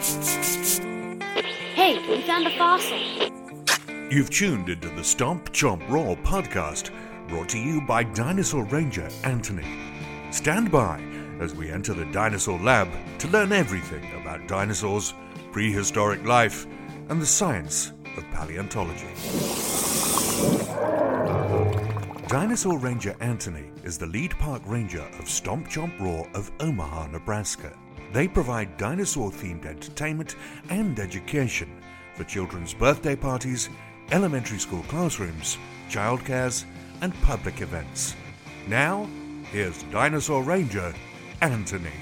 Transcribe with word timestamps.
Hey, 0.00 1.98
we 2.08 2.22
found 2.22 2.46
a 2.46 2.56
fossil. 2.56 2.98
You've 4.10 4.30
tuned 4.30 4.70
into 4.70 4.88
the 4.88 5.04
Stomp 5.04 5.52
Chomp 5.52 5.86
Roar 5.90 6.16
podcast, 6.16 6.90
brought 7.28 7.50
to 7.50 7.58
you 7.58 7.82
by 7.82 8.04
Dinosaur 8.04 8.64
Ranger 8.64 9.10
Anthony. 9.24 9.66
Stand 10.30 10.72
by 10.72 11.02
as 11.38 11.54
we 11.54 11.70
enter 11.70 11.92
the 11.92 12.06
dinosaur 12.06 12.58
lab 12.60 12.88
to 13.18 13.28
learn 13.28 13.52
everything 13.52 14.02
about 14.18 14.48
dinosaurs, 14.48 15.12
prehistoric 15.52 16.24
life, 16.24 16.66
and 17.10 17.20
the 17.20 17.26
science 17.26 17.92
of 18.16 18.24
paleontology. 18.30 19.06
Dinosaur 22.28 22.78
Ranger 22.78 23.14
Anthony 23.20 23.70
is 23.84 23.98
the 23.98 24.06
lead 24.06 24.30
park 24.38 24.62
ranger 24.64 25.06
of 25.18 25.28
Stomp 25.28 25.68
Chomp 25.68 26.00
Roar 26.00 26.26
of 26.32 26.50
Omaha, 26.60 27.08
Nebraska. 27.08 27.76
They 28.12 28.26
provide 28.26 28.76
dinosaur 28.76 29.30
themed 29.30 29.66
entertainment 29.66 30.34
and 30.68 30.98
education 30.98 31.70
for 32.14 32.24
children's 32.24 32.74
birthday 32.74 33.14
parties, 33.14 33.68
elementary 34.10 34.58
school 34.58 34.82
classrooms, 34.88 35.58
childcares, 35.88 36.64
and 37.02 37.14
public 37.22 37.60
events. 37.60 38.16
Now, 38.66 39.08
here's 39.52 39.84
Dinosaur 39.84 40.42
Ranger 40.42 40.92
Anthony. 41.40 41.92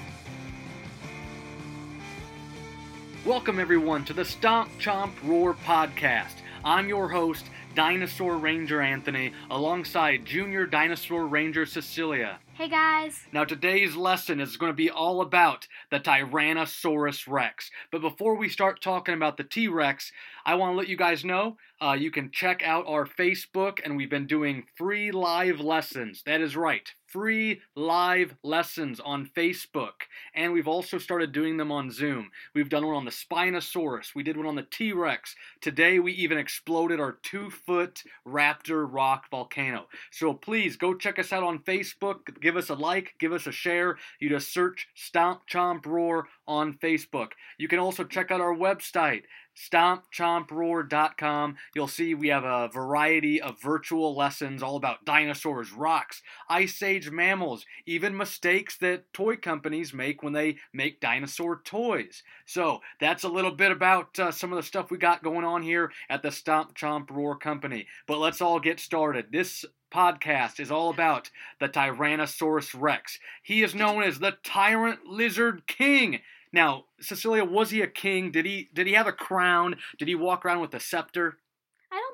Welcome, 3.27 3.61
everyone, 3.61 4.07
to 4.07 4.15
the 4.15 4.25
Stomp 4.25 4.71
Chomp 4.81 5.13
Roar 5.23 5.53
podcast. 5.53 6.37
I'm 6.65 6.89
your 6.89 7.11
host, 7.11 7.45
Dinosaur 7.75 8.39
Ranger 8.39 8.81
Anthony, 8.81 9.33
alongside 9.51 10.25
Junior 10.25 10.65
Dinosaur 10.65 11.27
Ranger 11.27 11.67
Cecilia. 11.67 12.39
Hey 12.59 12.69
guys. 12.69 13.21
Now, 13.33 13.45
today's 13.45 13.95
lesson 13.95 14.41
is 14.41 14.57
going 14.57 14.73
to 14.73 14.77
be 14.77 14.91
all 14.91 15.21
about 15.21 15.69
the 15.93 16.01
Tyrannosaurus 16.01 17.29
Rex. 17.29 17.71
But 17.93 18.01
before 18.01 18.35
we 18.35 18.49
start 18.49 18.83
talking 18.83 19.15
about 19.15 19.37
the 19.37 19.45
T 19.45 19.69
Rex, 19.69 20.11
I 20.49 20.55
want 20.55 20.73
to 20.73 20.79
let 20.79 20.89
you 20.89 20.97
guys 20.97 21.27
know 21.27 21.59
uh, 21.79 21.93
you 21.93 22.11
can 22.11 22.31
check 22.33 22.63
out 22.65 22.87
our 22.89 23.05
Facebook, 23.05 23.81
and 23.85 23.99
we've 23.99 24.09
been 24.09 24.27
doing 24.27 24.65
free 24.77 25.11
live 25.11 25.61
lessons. 25.61 26.23
That 26.25 26.41
is 26.41 26.57
right, 26.57 26.91
free 27.07 27.61
live 27.77 28.35
lessons 28.43 28.99
on 28.99 29.31
Facebook. 29.37 30.09
And 30.35 30.53
we've 30.53 30.67
also 30.67 30.99
started 30.99 31.33
doing 31.33 31.57
them 31.57 31.71
on 31.71 31.91
Zoom. 31.91 32.31
We've 32.55 32.69
done 32.69 32.87
one 32.87 32.97
on 32.97 33.05
the 33.05 33.11
Spinosaurus, 33.11 34.15
we 34.15 34.23
did 34.23 34.39
one 34.39 34.47
on 34.47 34.57
the 34.57 34.67
T 34.71 34.93
Rex. 34.93 35.37
Today, 35.61 35.99
we 35.99 36.13
even 36.13 36.39
exploded 36.39 36.99
our 36.99 37.19
two 37.23 37.51
foot 37.51 38.03
raptor 38.27 38.89
rock 38.91 39.27
volcano. 39.31 39.87
So 40.11 40.33
please 40.33 40.77
go 40.77 40.95
check 40.95 41.19
us 41.19 41.33
out 41.33 41.45
on 41.45 41.59
Facebook. 41.61 42.41
Give 42.41 42.57
us 42.57 42.71
a 42.71 42.75
like, 42.75 43.15
give 43.21 43.33
us 43.35 43.47
a 43.47 43.53
share. 43.53 43.99
You 44.19 44.31
just 44.31 44.53
search 44.53 44.89
Stomp 44.95 45.43
Chomp 45.47 45.87
Roar 45.87 46.27
on 46.47 46.73
Facebook. 46.83 47.33
You 47.59 47.69
can 47.69 47.79
also 47.79 48.03
check 48.03 48.31
out 48.31 48.41
our 48.41 48.55
website, 48.55 49.23
stompchomproar.com. 49.59 51.57
You'll 51.75 51.89
see 51.89 52.15
we 52.15 52.29
have 52.29 52.45
a 52.45 52.69
variety 52.69 53.41
of 53.41 53.61
virtual 53.61 54.15
lessons 54.15 54.63
all 54.63 54.77
about 54.77 55.05
dinosaurs, 55.05 55.73
rocks, 55.73 56.23
ice 56.49 56.83
age 56.83 57.11
mammals, 57.11 57.67
even 57.85 58.17
mistakes 58.17 58.77
that 58.79 59.13
toy 59.13 59.37
companies 59.37 59.93
make 59.93 60.23
when 60.23 60.33
they 60.33 60.59
make 60.73 61.01
dinosaur 61.01 61.61
toys. 61.65 62.23
So 62.47 62.81
that's 63.01 63.25
a 63.25 63.29
little 63.29 63.51
bit 63.51 63.73
about 63.73 64.19
uh, 64.19 64.31
some 64.31 64.53
of 64.53 64.57
the 64.57 64.63
stuff 64.63 64.91
we 64.91 64.99
got 64.99 65.23
going 65.23 65.45
on 65.45 65.63
here 65.63 65.91
at 66.09 66.23
the 66.23 66.31
Stomp 66.31 66.77
Chomp 66.77 67.11
Roar 67.11 67.37
Company. 67.37 67.87
But 68.07 68.19
let's 68.19 68.41
all 68.41 68.61
get 68.61 68.79
started. 68.79 69.27
This 69.33 69.65
podcast 69.93 70.61
is 70.61 70.71
all 70.71 70.91
about 70.91 71.31
the 71.61 71.69
Tyrannosaurus 71.69 72.79
Rex. 72.79 73.19
He 73.43 73.63
is 73.63 73.75
known 73.75 74.03
as 74.03 74.19
the 74.19 74.37
Tyrant 74.45 75.07
Lizard 75.07 75.67
King. 75.67 76.21
Now, 76.53 76.85
Cecilia, 77.01 77.45
was 77.45 77.71
he 77.71 77.83
a 77.83 77.87
king? 77.87 78.31
Did 78.31 78.47
he 78.47 78.69
did 78.73 78.87
he 78.87 78.95
have 78.95 79.07
a 79.07 79.13
crown? 79.13 79.77
Did 79.99 80.09
he 80.09 80.15
walk 80.15 80.45
around 80.45 80.61
with 80.61 80.75
a 80.75 80.81
scepter? 80.81 81.39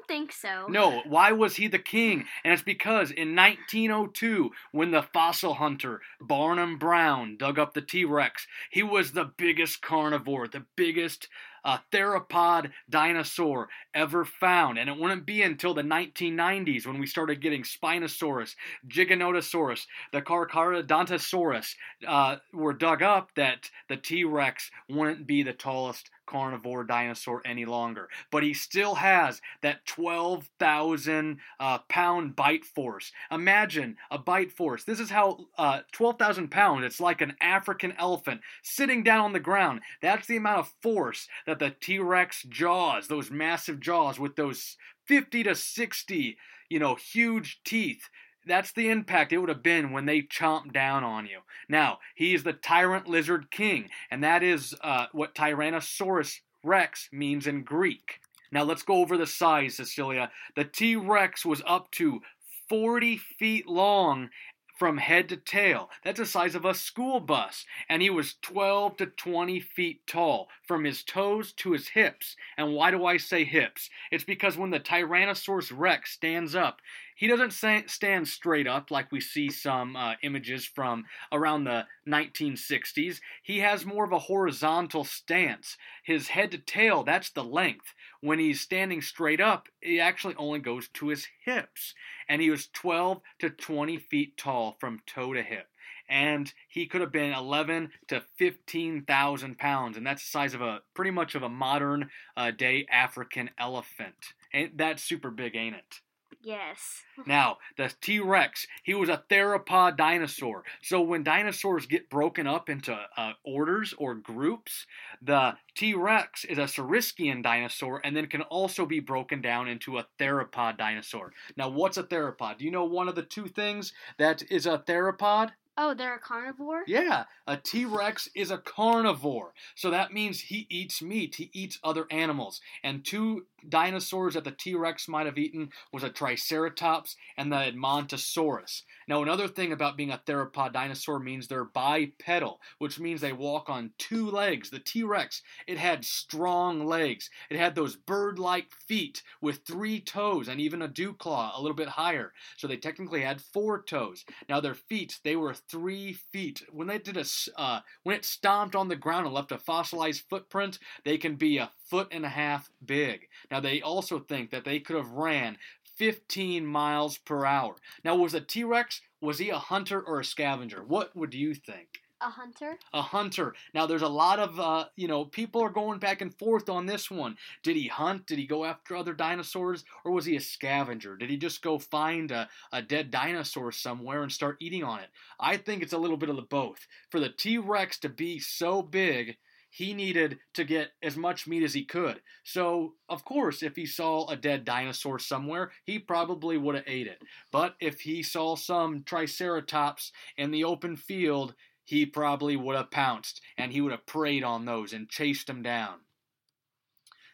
Think 0.06 0.32
so. 0.32 0.66
No, 0.68 1.02
why 1.06 1.32
was 1.32 1.56
he 1.56 1.68
the 1.68 1.78
king? 1.78 2.24
And 2.44 2.52
it's 2.52 2.62
because 2.62 3.10
in 3.10 3.34
1902, 3.34 4.50
when 4.72 4.90
the 4.90 5.02
fossil 5.02 5.54
hunter 5.54 6.00
Barnum 6.20 6.78
Brown 6.78 7.36
dug 7.36 7.58
up 7.58 7.74
the 7.74 7.82
T 7.82 8.04
Rex, 8.04 8.46
he 8.70 8.82
was 8.82 9.12
the 9.12 9.24
biggest 9.24 9.82
carnivore, 9.82 10.48
the 10.48 10.64
biggest 10.76 11.28
uh, 11.64 11.78
theropod 11.90 12.70
dinosaur 12.90 13.68
ever 13.94 14.24
found. 14.24 14.78
And 14.78 14.90
it 14.90 14.98
wouldn't 14.98 15.26
be 15.26 15.42
until 15.42 15.74
the 15.74 15.82
1990s 15.82 16.86
when 16.86 16.98
we 16.98 17.06
started 17.06 17.40
getting 17.40 17.62
Spinosaurus, 17.62 18.54
Giganotosaurus, 18.86 19.86
the 20.12 20.22
Carcharodontosaurus 20.22 21.74
uh, 22.06 22.36
were 22.52 22.74
dug 22.74 23.02
up 23.02 23.30
that 23.36 23.70
the 23.88 23.96
T 23.96 24.24
Rex 24.24 24.70
wouldn't 24.88 25.26
be 25.26 25.42
the 25.42 25.52
tallest 25.52 26.10
carnivore 26.26 26.84
dinosaur 26.84 27.42
any 27.44 27.64
longer. 27.64 28.08
But 28.30 28.42
he 28.42 28.54
still 28.54 28.94
has 28.96 29.40
that 29.62 29.84
12,000 29.86 31.38
uh, 31.60 31.78
pound 31.88 32.36
bite 32.36 32.64
force. 32.64 33.12
Imagine 33.30 33.96
a 34.10 34.18
bite 34.18 34.52
force. 34.52 34.84
This 34.84 35.00
is 35.00 35.10
how 35.10 35.46
uh, 35.58 35.80
12,000 35.92 36.50
pounds, 36.50 36.84
it's 36.84 37.00
like 37.00 37.20
an 37.20 37.34
African 37.40 37.94
elephant 37.98 38.40
sitting 38.62 39.02
down 39.02 39.24
on 39.24 39.32
the 39.32 39.40
ground. 39.40 39.80
That's 40.02 40.26
the 40.26 40.36
amount 40.36 40.60
of 40.60 40.74
force 40.82 41.28
that 41.46 41.58
the 41.58 41.70
T 41.70 41.98
Rex 41.98 42.44
jaws, 42.48 43.08
those 43.08 43.30
massive 43.30 43.80
jaws 43.80 44.18
with 44.18 44.36
those 44.36 44.76
50 45.06 45.42
to 45.44 45.54
60, 45.54 46.36
you 46.68 46.78
know, 46.78 46.94
huge 46.94 47.60
teeth 47.64 48.08
that's 48.46 48.72
the 48.72 48.88
impact 48.88 49.32
it 49.32 49.38
would 49.38 49.48
have 49.48 49.62
been 49.62 49.92
when 49.92 50.06
they 50.06 50.22
chomped 50.22 50.72
down 50.72 51.04
on 51.04 51.26
you. 51.26 51.40
Now, 51.68 51.98
he 52.14 52.34
is 52.34 52.42
the 52.42 52.52
tyrant 52.52 53.08
lizard 53.08 53.50
king, 53.50 53.88
and 54.10 54.22
that 54.22 54.42
is 54.42 54.74
uh, 54.82 55.06
what 55.12 55.34
Tyrannosaurus 55.34 56.40
rex 56.62 57.08
means 57.12 57.46
in 57.46 57.62
Greek. 57.62 58.20
Now, 58.50 58.62
let's 58.62 58.82
go 58.82 58.96
over 58.96 59.16
the 59.16 59.26
size, 59.26 59.76
Cecilia. 59.76 60.30
The 60.54 60.64
T 60.64 60.96
Rex 60.96 61.44
was 61.44 61.62
up 61.66 61.90
to 61.92 62.22
40 62.68 63.16
feet 63.16 63.66
long 63.66 64.30
from 64.76 64.98
head 64.98 65.28
to 65.28 65.36
tail. 65.36 65.88
That's 66.04 66.18
the 66.18 66.26
size 66.26 66.54
of 66.54 66.64
a 66.64 66.74
school 66.74 67.20
bus. 67.20 67.64
And 67.88 68.02
he 68.02 68.10
was 68.10 68.34
12 68.42 68.96
to 68.98 69.06
20 69.06 69.60
feet 69.60 70.06
tall 70.06 70.48
from 70.66 70.84
his 70.84 71.02
toes 71.02 71.52
to 71.54 71.72
his 71.72 71.88
hips. 71.88 72.36
And 72.56 72.74
why 72.74 72.90
do 72.90 73.04
I 73.04 73.16
say 73.16 73.44
hips? 73.44 73.88
It's 74.10 74.24
because 74.24 74.56
when 74.56 74.70
the 74.70 74.80
Tyrannosaurus 74.80 75.72
rex 75.74 76.12
stands 76.12 76.54
up, 76.54 76.80
he 77.14 77.26
doesn't 77.26 77.52
stand 77.88 78.28
straight 78.28 78.66
up 78.66 78.90
like 78.90 79.12
we 79.12 79.20
see 79.20 79.50
some 79.50 79.96
uh, 79.96 80.14
images 80.22 80.64
from 80.64 81.04
around 81.30 81.64
the 81.64 81.86
1960s. 82.08 83.20
He 83.42 83.60
has 83.60 83.86
more 83.86 84.04
of 84.04 84.12
a 84.12 84.18
horizontal 84.18 85.04
stance. 85.04 85.76
His 86.02 86.28
head 86.28 86.50
to 86.50 86.58
tail, 86.58 87.04
that's 87.04 87.30
the 87.30 87.44
length. 87.44 87.94
When 88.20 88.38
he's 88.38 88.60
standing 88.60 89.00
straight 89.00 89.40
up, 89.40 89.68
it 89.80 89.98
actually 89.98 90.34
only 90.36 90.58
goes 90.58 90.88
to 90.94 91.08
his 91.08 91.28
hips. 91.44 91.94
And 92.28 92.42
he 92.42 92.50
was 92.50 92.68
12 92.72 93.20
to 93.40 93.50
20 93.50 93.98
feet 93.98 94.36
tall 94.36 94.76
from 94.80 95.00
toe 95.06 95.34
to 95.34 95.42
hip 95.42 95.68
and 96.08 96.52
he 96.68 96.86
could 96.86 97.00
have 97.00 97.12
been 97.12 97.32
11 97.32 97.90
to 98.08 98.22
15,000 98.36 99.58
pounds, 99.58 99.96
and 99.96 100.06
that's 100.06 100.22
the 100.22 100.30
size 100.30 100.54
of 100.54 100.60
a 100.60 100.82
pretty 100.94 101.10
much 101.10 101.34
of 101.34 101.42
a 101.42 101.48
modern 101.48 102.10
uh, 102.36 102.50
day 102.50 102.86
African 102.90 103.50
elephant. 103.58 104.34
And 104.52 104.72
that's 104.76 105.02
super 105.02 105.30
big, 105.30 105.56
ain't 105.56 105.76
it? 105.76 106.00
Yes. 106.44 107.02
now, 107.26 107.56
the 107.76 107.92
T 108.00 108.20
Rex, 108.20 108.66
he 108.82 108.94
was 108.94 109.08
a 109.08 109.24
theropod 109.30 109.96
dinosaur. 109.96 110.64
So 110.82 111.00
when 111.00 111.22
dinosaurs 111.22 111.86
get 111.86 112.10
broken 112.10 112.46
up 112.46 112.68
into 112.68 112.96
uh, 113.16 113.32
orders 113.44 113.94
or 113.96 114.14
groups, 114.14 114.86
the 115.22 115.54
T 115.74 115.94
Rex 115.94 116.44
is 116.44 116.58
a 116.58 116.62
Saurischian 116.62 117.42
dinosaur 117.42 118.00
and 118.04 118.14
then 118.14 118.26
can 118.26 118.42
also 118.42 118.84
be 118.84 119.00
broken 119.00 119.40
down 119.40 119.68
into 119.68 119.98
a 119.98 120.06
theropod 120.18 120.76
dinosaur. 120.76 121.32
Now, 121.56 121.70
what's 121.70 121.96
a 121.96 122.02
theropod? 122.02 122.58
Do 122.58 122.64
you 122.64 122.70
know 122.70 122.84
one 122.84 123.08
of 123.08 123.14
the 123.14 123.22
two 123.22 123.46
things 123.46 123.92
that 124.18 124.42
is 124.50 124.66
a 124.66 124.78
theropod? 124.78 125.50
Oh, 125.76 125.92
they're 125.92 126.14
a 126.14 126.20
carnivore? 126.20 126.82
Yeah, 126.86 127.24
a 127.46 127.56
T 127.56 127.84
Rex 127.84 128.28
is 128.34 128.50
a 128.50 128.58
carnivore. 128.58 129.54
So 129.74 129.90
that 129.90 130.12
means 130.12 130.40
he 130.40 130.66
eats 130.70 131.02
meat, 131.02 131.34
he 131.34 131.50
eats 131.52 131.80
other 131.82 132.06
animals. 132.10 132.60
And 132.82 133.04
two 133.04 133.46
dinosaurs 133.68 134.34
that 134.34 134.44
the 134.44 134.52
T 134.52 134.74
Rex 134.74 135.08
might 135.08 135.26
have 135.26 135.38
eaten 135.38 135.70
was 135.92 136.04
a 136.04 136.10
Triceratops 136.10 137.16
and 137.36 137.50
the 137.50 137.56
Edmontosaurus. 137.56 138.82
Now, 139.08 139.22
another 139.22 139.48
thing 139.48 139.72
about 139.72 139.96
being 139.96 140.10
a 140.10 140.18
theropod 140.26 140.72
dinosaur 140.72 141.18
means 141.18 141.46
they're 141.46 141.64
bipedal, 141.64 142.60
which 142.78 142.98
means 142.98 143.20
they 143.20 143.32
walk 143.32 143.68
on 143.68 143.92
two 143.98 144.30
legs. 144.30 144.70
The 144.70 144.78
T 144.78 145.02
Rex, 145.02 145.42
it 145.66 145.78
had 145.78 146.04
strong 146.04 146.86
legs. 146.86 147.28
It 147.50 147.58
had 147.58 147.74
those 147.74 147.96
bird 147.96 148.38
like 148.38 148.72
feet 148.86 149.22
with 149.40 149.64
three 149.66 150.00
toes 150.00 150.48
and 150.48 150.60
even 150.60 150.82
a 150.82 150.88
dew 150.88 151.12
claw 151.12 151.52
a 151.54 151.60
little 151.60 151.76
bit 151.76 151.88
higher. 151.88 152.32
So 152.56 152.66
they 152.66 152.76
technically 152.76 153.22
had 153.22 153.40
four 153.40 153.82
toes. 153.82 154.24
Now, 154.48 154.60
their 154.60 154.74
feet, 154.74 155.18
they 155.22 155.36
were 155.36 155.54
three 155.54 156.14
feet. 156.32 156.62
When 156.70 156.86
they 156.86 156.98
did 156.98 157.16
a, 157.16 157.24
uh, 157.56 157.80
when 158.02 158.16
it 158.16 158.24
stomped 158.24 158.74
on 158.74 158.88
the 158.88 158.96
ground 158.96 159.26
and 159.26 159.34
left 159.34 159.52
a 159.52 159.58
fossilized 159.58 160.24
footprint, 160.28 160.78
they 161.04 161.18
can 161.18 161.36
be 161.36 161.58
a 161.58 161.70
foot 161.90 162.08
and 162.10 162.24
a 162.24 162.28
half 162.28 162.70
big. 162.84 163.28
Now, 163.50 163.60
they 163.60 163.80
also 163.80 164.18
think 164.18 164.50
that 164.50 164.64
they 164.64 164.80
could 164.80 164.96
have 164.96 165.10
ran 165.10 165.58
15 165.96 166.66
miles 166.66 167.18
per 167.18 167.44
hour. 167.44 167.76
Now, 168.04 168.16
was 168.16 168.34
a 168.34 168.40
T 168.40 168.64
Rex, 168.64 169.00
was 169.20 169.38
he 169.38 169.50
a 169.50 169.58
hunter 169.58 170.00
or 170.00 170.20
a 170.20 170.24
scavenger? 170.24 170.82
What 170.82 171.14
would 171.16 171.34
you 171.34 171.54
think? 171.54 172.00
A 172.20 172.30
hunter? 172.30 172.78
a 172.94 173.02
hunter. 173.02 173.54
Now, 173.74 173.84
there's 173.84 174.00
a 174.00 174.08
lot 174.08 174.38
of, 174.38 174.58
uh, 174.58 174.86
you 174.96 175.08
know, 175.08 175.26
people 175.26 175.62
are 175.62 175.68
going 175.68 175.98
back 175.98 176.22
and 176.22 176.32
forth 176.38 176.70
on 176.70 176.86
this 176.86 177.10
one. 177.10 177.36
Did 177.62 177.76
he 177.76 177.88
hunt? 177.88 178.26
Did 178.26 178.38
he 178.38 178.46
go 178.46 178.64
after 178.64 178.96
other 178.96 179.12
dinosaurs? 179.12 179.84
Or 180.06 180.12
was 180.12 180.24
he 180.24 180.36
a 180.36 180.40
scavenger? 180.40 181.16
Did 181.16 181.28
he 181.28 181.36
just 181.36 181.60
go 181.60 181.78
find 181.78 182.30
a, 182.30 182.48
a 182.72 182.80
dead 182.80 183.10
dinosaur 183.10 183.72
somewhere 183.72 184.22
and 184.22 184.32
start 184.32 184.56
eating 184.60 184.84
on 184.84 185.00
it? 185.00 185.10
I 185.38 185.58
think 185.58 185.82
it's 185.82 185.92
a 185.92 185.98
little 185.98 186.16
bit 186.16 186.30
of 186.30 186.36
the 186.36 186.42
both. 186.42 186.86
For 187.10 187.20
the 187.20 187.28
T 187.28 187.58
Rex 187.58 187.98
to 187.98 188.08
be 188.08 188.38
so 188.38 188.80
big, 188.80 189.36
he 189.74 189.92
needed 189.92 190.38
to 190.52 190.62
get 190.62 190.92
as 191.02 191.16
much 191.16 191.48
meat 191.48 191.64
as 191.64 191.74
he 191.74 191.84
could. 191.84 192.20
So, 192.44 192.94
of 193.08 193.24
course, 193.24 193.60
if 193.60 193.74
he 193.74 193.86
saw 193.86 194.24
a 194.28 194.36
dead 194.36 194.64
dinosaur 194.64 195.18
somewhere, 195.18 195.72
he 195.82 195.98
probably 195.98 196.56
would 196.56 196.76
have 196.76 196.84
ate 196.86 197.08
it. 197.08 197.20
But 197.50 197.74
if 197.80 198.00
he 198.00 198.22
saw 198.22 198.54
some 198.54 199.02
Triceratops 199.02 200.12
in 200.36 200.52
the 200.52 200.62
open 200.62 200.94
field, 200.94 201.56
he 201.84 202.06
probably 202.06 202.54
would 202.54 202.76
have 202.76 202.92
pounced 202.92 203.40
and 203.58 203.72
he 203.72 203.80
would 203.80 203.90
have 203.90 204.06
preyed 204.06 204.44
on 204.44 204.64
those 204.64 204.92
and 204.92 205.08
chased 205.08 205.48
them 205.48 205.60
down. 205.60 205.96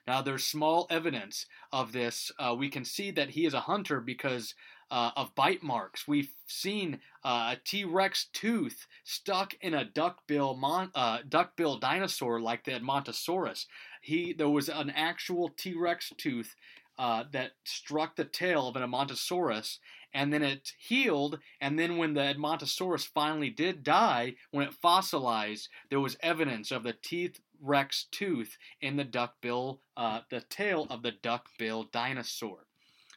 Now, 0.06 0.22
there's 0.22 0.44
small 0.44 0.86
evidence 0.88 1.44
of 1.72 1.92
this. 1.92 2.32
Uh, 2.38 2.56
we 2.58 2.70
can 2.70 2.86
see 2.86 3.10
that 3.10 3.28
he 3.28 3.44
is 3.44 3.52
a 3.52 3.60
hunter 3.60 4.00
because 4.00 4.54
uh, 4.90 5.10
of 5.16 5.34
bite 5.34 5.62
marks. 5.62 6.08
We've 6.08 6.30
seen 6.46 7.00
uh, 7.24 7.54
a 7.54 7.60
T 7.64 7.84
Rex 7.84 8.26
tooth 8.32 8.86
stuck 9.04 9.54
in 9.60 9.74
a 9.74 9.84
duckbill 9.84 10.56
mon- 10.56 10.90
uh, 10.94 11.18
duckbill 11.28 11.78
dinosaur 11.78 12.40
like 12.40 12.64
the 12.64 12.72
Edmontosaurus. 12.72 13.66
He 14.02 14.32
there 14.32 14.48
was 14.48 14.68
an 14.68 14.90
actual 14.90 15.50
T 15.56 15.74
Rex 15.74 16.12
tooth 16.16 16.54
uh, 16.98 17.24
that 17.32 17.52
struck 17.64 18.16
the 18.16 18.24
tail 18.24 18.68
of 18.68 18.76
an 18.76 18.82
Edmontosaurus, 18.82 19.78
and 20.12 20.32
then 20.32 20.42
it 20.42 20.72
healed. 20.78 21.38
And 21.60 21.78
then 21.78 21.96
when 21.96 22.14
the 22.14 22.20
Edmontosaurus 22.20 23.06
finally 23.06 23.50
did 23.50 23.82
die, 23.84 24.34
when 24.50 24.66
it 24.66 24.74
fossilized, 24.74 25.68
there 25.88 26.00
was 26.00 26.16
evidence 26.20 26.70
of 26.70 26.82
the 26.82 26.94
teeth 26.94 27.40
Rex 27.62 28.06
tooth 28.10 28.56
in 28.80 28.96
the 28.96 29.04
duckbill, 29.04 29.80
uh, 29.96 30.20
the 30.30 30.40
tail 30.40 30.86
of 30.88 31.02
the 31.02 31.12
duckbill 31.12 31.84
dinosaur. 31.92 32.66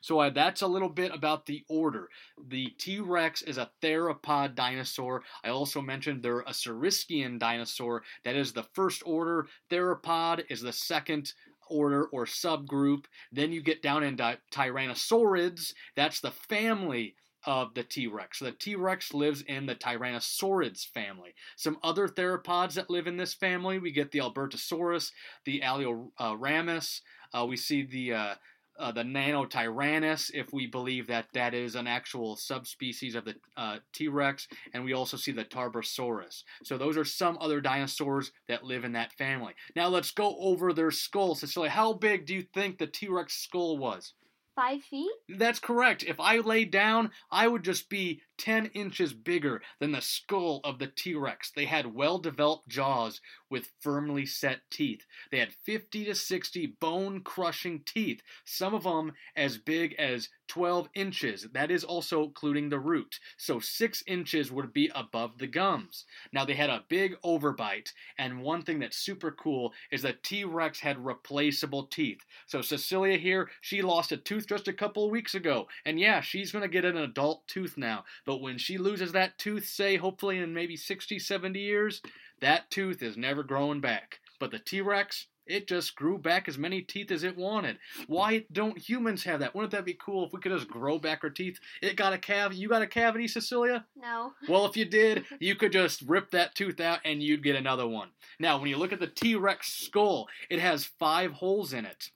So 0.03 0.19
uh, 0.19 0.31
that's 0.31 0.63
a 0.63 0.67
little 0.67 0.89
bit 0.89 1.15
about 1.15 1.45
the 1.45 1.63
order. 1.69 2.09
The 2.49 2.67
T 2.77 2.99
Rex 2.99 3.41
is 3.41 3.57
a 3.57 3.71
theropod 3.81 4.53
dinosaur. 4.53 5.23
I 5.45 5.49
also 5.49 5.79
mentioned 5.81 6.21
they're 6.21 6.41
a 6.41 6.51
Saurischian 6.51 7.39
dinosaur. 7.39 8.03
That 8.25 8.35
is 8.35 8.51
the 8.51 8.67
first 8.73 9.01
order. 9.05 9.47
Theropod 9.71 10.43
is 10.49 10.59
the 10.61 10.73
second 10.73 11.31
order 11.69 12.07
or 12.07 12.25
subgroup. 12.25 13.05
Then 13.31 13.53
you 13.53 13.61
get 13.61 13.81
down 13.81 14.03
into 14.03 14.37
Tyrannosaurids. 14.51 15.73
That's 15.95 16.19
the 16.19 16.31
family 16.31 17.15
of 17.45 17.73
the 17.73 17.83
T 17.83 18.07
Rex. 18.07 18.39
So 18.39 18.45
the 18.45 18.51
T 18.51 18.75
Rex 18.75 19.13
lives 19.13 19.41
in 19.43 19.65
the 19.67 19.75
Tyrannosaurids 19.75 20.85
family. 20.85 21.33
Some 21.55 21.77
other 21.81 22.09
theropods 22.09 22.73
that 22.73 22.89
live 22.89 23.07
in 23.07 23.15
this 23.15 23.33
family, 23.33 23.79
we 23.79 23.93
get 23.93 24.11
the 24.11 24.19
Albertosaurus, 24.19 25.11
the 25.45 25.61
Alioramus. 25.61 26.99
Uh, 27.33 27.45
we 27.45 27.55
see 27.55 27.83
the 27.83 28.13
uh, 28.13 28.35
uh, 28.79 28.91
the 28.91 29.03
Nanotyrannus, 29.03 30.31
if 30.33 30.51
we 30.51 30.67
believe 30.67 31.07
that 31.07 31.27
that 31.33 31.53
is 31.53 31.75
an 31.75 31.87
actual 31.87 32.35
subspecies 32.35 33.15
of 33.15 33.25
the 33.25 33.35
uh, 33.55 33.77
T 33.93 34.07
Rex, 34.07 34.47
and 34.73 34.83
we 34.83 34.93
also 34.93 35.17
see 35.17 35.31
the 35.31 35.45
Tarbosaurus. 35.45 36.43
So 36.63 36.77
those 36.77 36.97
are 36.97 37.05
some 37.05 37.37
other 37.39 37.61
dinosaurs 37.61 38.31
that 38.47 38.63
live 38.63 38.83
in 38.83 38.93
that 38.93 39.13
family. 39.13 39.53
Now 39.75 39.87
let's 39.87 40.11
go 40.11 40.35
over 40.39 40.73
their 40.73 40.91
skulls. 40.91 41.39
Cecilia, 41.39 41.69
how 41.69 41.93
big 41.93 42.25
do 42.25 42.33
you 42.33 42.43
think 42.53 42.77
the 42.77 42.87
T 42.87 43.07
Rex 43.07 43.33
skull 43.35 43.77
was? 43.77 44.13
Five 44.55 44.83
feet? 44.83 45.09
That's 45.29 45.59
correct. 45.59 46.03
If 46.03 46.19
I 46.19 46.37
laid 46.37 46.69
down, 46.69 47.09
I 47.31 47.47
would 47.47 47.63
just 47.63 47.89
be 47.89 48.21
10 48.43 48.65
inches 48.73 49.13
bigger 49.13 49.61
than 49.79 49.93
the 49.93 50.01
skull 50.01 50.59
of 50.65 50.77
the 50.77 50.87
T 50.87 51.15
Rex. 51.15 51.49
They 51.49 51.63
had 51.63 51.95
well 51.95 52.17
developed 52.17 52.67
jaws 52.67 53.21
with 53.49 53.71
firmly 53.79 54.25
set 54.25 54.59
teeth. 54.69 55.05
They 55.31 55.39
had 55.39 55.53
50 55.53 56.03
to 56.03 56.13
60 56.13 56.75
bone 56.81 57.21
crushing 57.21 57.83
teeth, 57.85 58.21
some 58.43 58.73
of 58.73 58.83
them 58.83 59.13
as 59.37 59.57
big 59.57 59.95
as 59.97 60.27
12 60.49 60.89
inches. 60.93 61.47
That 61.53 61.71
is 61.71 61.85
also 61.85 62.23
including 62.23 62.67
the 62.67 62.79
root. 62.79 63.19
So 63.37 63.59
6 63.59 64.03
inches 64.07 64.51
would 64.51 64.73
be 64.73 64.91
above 64.93 65.37
the 65.37 65.47
gums. 65.47 66.03
Now 66.33 66.43
they 66.43 66.53
had 66.53 66.69
a 66.69 66.83
big 66.89 67.15
overbite, 67.23 67.93
and 68.17 68.41
one 68.41 68.63
thing 68.63 68.79
that's 68.79 68.97
super 68.97 69.31
cool 69.31 69.71
is 69.89 70.01
that 70.01 70.21
T 70.23 70.43
Rex 70.43 70.81
had 70.81 71.03
replaceable 71.03 71.85
teeth. 71.85 72.19
So 72.45 72.61
Cecilia 72.61 73.17
here, 73.17 73.49
she 73.61 73.81
lost 73.81 74.11
a 74.11 74.17
tooth 74.17 74.47
just 74.47 74.67
a 74.67 74.73
couple 74.73 75.05
of 75.05 75.11
weeks 75.11 75.33
ago, 75.33 75.67
and 75.85 75.97
yeah, 75.97 76.19
she's 76.19 76.51
going 76.51 76.63
to 76.63 76.67
get 76.67 76.83
an 76.83 76.97
adult 76.97 77.47
tooth 77.47 77.77
now. 77.77 78.03
But 78.33 78.41
when 78.41 78.57
she 78.57 78.79
loses 78.79 79.11
that 79.11 79.37
tooth, 79.37 79.67
say 79.67 79.95
hopefully 79.95 80.39
in 80.39 80.55
maybe 80.55 80.75
60, 80.75 81.19
70 81.19 81.59
years, 81.59 82.01
that 82.41 82.71
tooth 82.71 83.03
is 83.03 83.15
never 83.15 83.43
growing 83.43 83.79
back. 83.79 84.21
But 84.39 84.49
the 84.49 84.57
T 84.57 84.81
Rex, 84.81 85.27
it 85.45 85.67
just 85.67 85.95
grew 85.95 86.17
back 86.17 86.47
as 86.47 86.57
many 86.57 86.81
teeth 86.81 87.11
as 87.11 87.21
it 87.21 87.37
wanted. 87.37 87.77
Why 88.07 88.45
don't 88.51 88.75
humans 88.75 89.23
have 89.25 89.41
that? 89.41 89.53
Wouldn't 89.53 89.71
that 89.73 89.85
be 89.85 89.93
cool 89.93 90.25
if 90.25 90.33
we 90.33 90.39
could 90.39 90.51
just 90.51 90.67
grow 90.67 90.97
back 90.97 91.23
our 91.23 91.29
teeth? 91.29 91.59
It 91.83 91.95
got 91.95 92.13
a 92.13 92.17
cavity. 92.17 92.59
You 92.59 92.69
got 92.69 92.81
a 92.81 92.87
cavity, 92.87 93.27
Cecilia? 93.27 93.85
No. 93.95 94.33
Well, 94.49 94.65
if 94.65 94.75
you 94.75 94.85
did, 94.85 95.25
you 95.39 95.53
could 95.53 95.71
just 95.71 96.01
rip 96.01 96.31
that 96.31 96.55
tooth 96.55 96.79
out 96.79 97.01
and 97.05 97.21
you'd 97.21 97.43
get 97.43 97.55
another 97.55 97.85
one. 97.85 98.09
Now, 98.39 98.57
when 98.57 98.67
you 98.67 98.77
look 98.77 98.93
at 98.93 98.99
the 98.99 99.05
T 99.05 99.35
Rex 99.35 99.71
skull, 99.71 100.27
it 100.49 100.57
has 100.57 100.85
five 100.85 101.33
holes 101.33 101.71
in 101.71 101.85
it. 101.85 102.09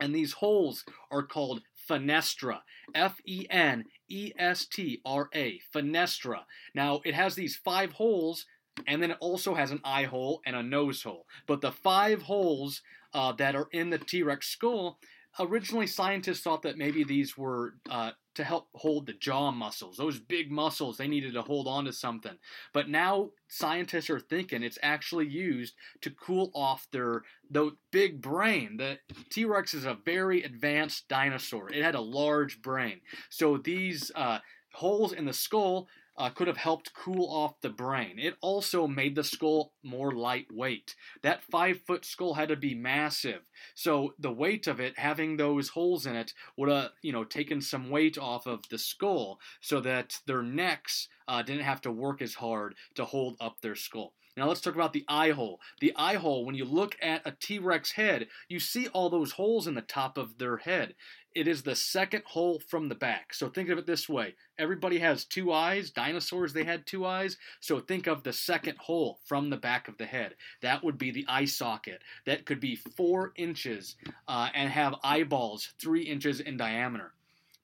And 0.00 0.14
these 0.14 0.34
holes 0.34 0.84
are 1.10 1.24
called 1.24 1.62
fenestra. 1.88 2.60
F 2.94 3.20
E 3.26 3.46
N 3.50 3.84
E 4.08 4.32
S 4.38 4.66
T 4.66 5.00
R 5.04 5.28
A. 5.34 5.60
Fenestra. 5.74 6.42
Now, 6.74 7.00
it 7.04 7.14
has 7.14 7.34
these 7.34 7.56
five 7.56 7.92
holes 7.92 8.46
and 8.86 9.02
then 9.02 9.12
it 9.12 9.16
also 9.20 9.54
has 9.54 9.70
an 9.70 9.80
eye 9.84 10.04
hole 10.04 10.40
and 10.46 10.56
a 10.56 10.62
nose 10.62 11.02
hole. 11.02 11.26
But 11.46 11.60
the 11.60 11.72
five 11.72 12.22
holes 12.22 12.82
uh, 13.12 13.32
that 13.32 13.54
are 13.54 13.68
in 13.72 13.90
the 13.90 13.98
T 13.98 14.22
Rex 14.22 14.48
skull, 14.48 14.98
originally 15.38 15.86
scientists 15.86 16.40
thought 16.40 16.62
that 16.62 16.78
maybe 16.78 17.04
these 17.04 17.36
were 17.36 17.74
uh, 17.88 18.12
to 18.34 18.44
help 18.44 18.68
hold 18.74 19.06
the 19.06 19.12
jaw 19.12 19.50
muscles. 19.50 19.96
Those 19.96 20.18
big 20.18 20.50
muscles, 20.50 20.96
they 20.96 21.08
needed 21.08 21.34
to 21.34 21.42
hold 21.42 21.66
on 21.66 21.84
to 21.84 21.92
something. 21.92 22.36
But 22.72 22.88
now 22.88 23.30
scientists 23.48 24.10
are 24.10 24.20
thinking 24.20 24.62
it's 24.62 24.78
actually 24.82 25.28
used 25.28 25.74
to 26.02 26.10
cool 26.10 26.50
off 26.54 26.88
their 26.90 27.22
the 27.50 27.76
big 27.90 28.20
brain. 28.20 28.76
The 28.76 28.98
T 29.30 29.44
Rex 29.44 29.74
is 29.74 29.84
a 29.84 29.98
very 30.04 30.42
advanced 30.42 31.08
dinosaur. 31.08 31.70
It 31.70 31.82
had 31.82 31.94
a 31.94 32.00
large 32.00 32.60
brain. 32.62 33.00
So 33.28 33.56
these 33.56 34.10
uh, 34.14 34.38
holes 34.72 35.12
in 35.12 35.24
the 35.24 35.32
skull 35.32 35.88
uh, 36.16 36.30
could 36.30 36.46
have 36.46 36.56
helped 36.56 36.94
cool 36.94 37.28
off 37.28 37.60
the 37.60 37.70
brain. 37.70 38.18
It 38.18 38.36
also 38.40 38.86
made 38.86 39.14
the 39.14 39.24
skull 39.24 39.72
more 39.82 40.12
lightweight. 40.12 40.94
That 41.22 41.42
five 41.42 41.80
foot 41.86 42.04
skull 42.04 42.34
had 42.34 42.48
to 42.48 42.56
be 42.56 42.74
massive, 42.74 43.42
so 43.74 44.14
the 44.18 44.32
weight 44.32 44.66
of 44.66 44.80
it, 44.80 44.98
having 44.98 45.36
those 45.36 45.70
holes 45.70 46.06
in 46.06 46.16
it, 46.16 46.32
would 46.56 46.70
have 46.70 46.90
you 47.02 47.12
know 47.12 47.24
taken 47.24 47.60
some 47.60 47.90
weight 47.90 48.18
off 48.18 48.46
of 48.46 48.68
the 48.70 48.78
skull, 48.78 49.38
so 49.60 49.80
that 49.80 50.18
their 50.26 50.42
necks 50.42 51.08
uh, 51.26 51.42
didn't 51.42 51.64
have 51.64 51.80
to 51.82 51.90
work 51.90 52.22
as 52.22 52.34
hard 52.34 52.74
to 52.94 53.04
hold 53.04 53.36
up 53.40 53.60
their 53.60 53.76
skull. 53.76 54.12
Now 54.36 54.48
let's 54.48 54.60
talk 54.60 54.74
about 54.74 54.92
the 54.92 55.04
eye 55.08 55.30
hole. 55.30 55.60
The 55.80 55.92
eye 55.94 56.16
hole, 56.16 56.44
when 56.44 56.56
you 56.56 56.64
look 56.64 56.96
at 57.00 57.22
a 57.24 57.30
T 57.30 57.58
Rex 57.58 57.92
head, 57.92 58.26
you 58.48 58.58
see 58.58 58.88
all 58.88 59.08
those 59.08 59.32
holes 59.32 59.66
in 59.66 59.74
the 59.74 59.80
top 59.82 60.18
of 60.18 60.38
their 60.38 60.56
head. 60.56 60.94
It 61.34 61.48
is 61.48 61.62
the 61.62 61.76
second 61.76 62.22
hole 62.26 62.60
from 62.68 62.88
the 62.88 62.94
back. 62.94 63.34
So 63.34 63.48
think 63.48 63.68
of 63.68 63.78
it 63.78 63.86
this 63.86 64.08
way 64.08 64.34
everybody 64.58 64.98
has 64.98 65.24
two 65.24 65.52
eyes. 65.52 65.90
Dinosaurs, 65.90 66.52
they 66.52 66.64
had 66.64 66.86
two 66.86 67.06
eyes. 67.06 67.36
So 67.60 67.80
think 67.80 68.06
of 68.06 68.22
the 68.22 68.32
second 68.32 68.78
hole 68.78 69.18
from 69.24 69.50
the 69.50 69.56
back 69.56 69.88
of 69.88 69.98
the 69.98 70.06
head. 70.06 70.34
That 70.62 70.82
would 70.84 70.98
be 70.98 71.10
the 71.10 71.26
eye 71.28 71.44
socket. 71.44 72.02
That 72.26 72.44
could 72.44 72.60
be 72.60 72.76
four 72.76 73.32
inches 73.36 73.96
uh, 74.26 74.48
and 74.54 74.70
have 74.70 74.94
eyeballs 75.02 75.74
three 75.80 76.02
inches 76.02 76.40
in 76.40 76.56
diameter. 76.56 77.12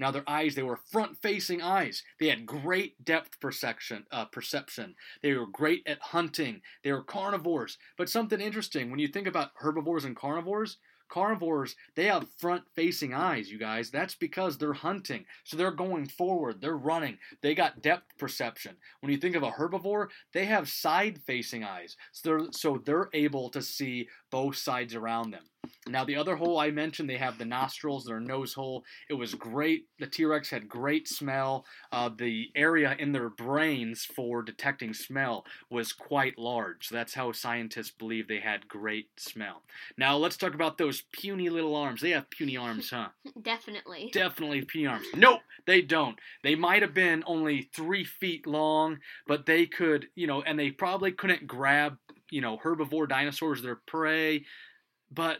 Now 0.00 0.10
their 0.10 0.28
eyes, 0.28 0.54
they 0.54 0.62
were 0.62 0.76
front-facing 0.90 1.60
eyes. 1.60 2.02
They 2.18 2.28
had 2.28 2.46
great 2.46 3.04
depth 3.04 3.38
perception. 3.38 4.06
Uh, 4.10 4.24
perception. 4.24 4.94
They 5.22 5.34
were 5.34 5.46
great 5.46 5.82
at 5.86 6.00
hunting. 6.00 6.62
They 6.82 6.90
were 6.90 7.02
carnivores. 7.02 7.76
But 7.98 8.08
something 8.08 8.40
interesting 8.40 8.90
when 8.90 8.98
you 8.98 9.08
think 9.08 9.26
about 9.26 9.50
herbivores 9.56 10.06
and 10.06 10.16
carnivores, 10.16 10.78
carnivores 11.10 11.74
they 11.96 12.04
have 12.04 12.28
front 12.38 12.62
facing 12.76 13.12
eyes 13.12 13.50
you 13.50 13.58
guys 13.58 13.90
that's 13.90 14.14
because 14.14 14.56
they're 14.56 14.72
hunting 14.72 15.24
so 15.42 15.56
they're 15.56 15.72
going 15.72 16.06
forward 16.06 16.60
they're 16.60 16.76
running 16.76 17.18
they 17.42 17.52
got 17.52 17.82
depth 17.82 18.16
perception 18.16 18.76
when 19.00 19.10
you 19.10 19.18
think 19.18 19.34
of 19.34 19.42
a 19.42 19.50
herbivore 19.50 20.06
they 20.32 20.44
have 20.44 20.68
side 20.68 21.18
facing 21.26 21.64
eyes 21.64 21.96
so 22.12 22.28
they're, 22.28 22.46
so 22.52 22.80
they're 22.84 23.10
able 23.12 23.50
to 23.50 23.60
see 23.60 24.08
both 24.30 24.56
sides 24.56 24.94
around 24.94 25.32
them 25.32 25.42
now 25.90 26.04
the 26.04 26.16
other 26.16 26.36
hole 26.36 26.58
I 26.58 26.70
mentioned, 26.70 27.08
they 27.08 27.16
have 27.16 27.38
the 27.38 27.44
nostrils, 27.44 28.04
their 28.04 28.20
nose 28.20 28.54
hole. 28.54 28.84
It 29.08 29.14
was 29.14 29.34
great. 29.34 29.86
The 29.98 30.06
T-Rex 30.06 30.50
had 30.50 30.68
great 30.68 31.08
smell. 31.08 31.64
Uh, 31.90 32.10
the 32.16 32.50
area 32.54 32.94
in 32.98 33.12
their 33.12 33.28
brains 33.28 34.04
for 34.04 34.42
detecting 34.42 34.94
smell 34.94 35.44
was 35.70 35.92
quite 35.92 36.38
large. 36.38 36.88
That's 36.88 37.14
how 37.14 37.32
scientists 37.32 37.90
believe 37.90 38.28
they 38.28 38.40
had 38.40 38.68
great 38.68 39.08
smell. 39.16 39.62
Now 39.96 40.16
let's 40.16 40.36
talk 40.36 40.54
about 40.54 40.78
those 40.78 41.02
puny 41.12 41.48
little 41.48 41.74
arms. 41.74 42.00
They 42.00 42.10
have 42.10 42.30
puny 42.30 42.56
arms, 42.56 42.90
huh? 42.90 43.08
Definitely. 43.42 44.10
Definitely 44.12 44.62
puny 44.62 44.86
arms. 44.86 45.06
Nope, 45.14 45.40
they 45.66 45.82
don't. 45.82 46.18
They 46.42 46.54
might 46.54 46.82
have 46.82 46.94
been 46.94 47.24
only 47.26 47.70
three 47.74 48.04
feet 48.04 48.46
long, 48.46 48.98
but 49.26 49.46
they 49.46 49.66
could, 49.66 50.06
you 50.14 50.26
know, 50.26 50.42
and 50.42 50.58
they 50.58 50.70
probably 50.70 51.12
couldn't 51.12 51.46
grab, 51.46 51.96
you 52.30 52.40
know, 52.40 52.58
herbivore 52.58 53.08
dinosaurs, 53.08 53.62
their 53.62 53.80
prey. 53.86 54.44
But 55.12 55.38